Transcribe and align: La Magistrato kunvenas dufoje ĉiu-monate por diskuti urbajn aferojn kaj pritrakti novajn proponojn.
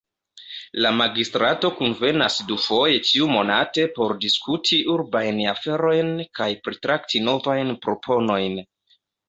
La 0.85 0.91
Magistrato 1.01 1.69
kunvenas 1.81 2.37
dufoje 2.53 3.03
ĉiu-monate 3.11 3.85
por 3.99 4.17
diskuti 4.25 4.81
urbajn 4.95 5.45
aferojn 5.55 6.13
kaj 6.41 6.51
pritrakti 6.67 7.25
novajn 7.31 7.75
proponojn. 7.89 8.61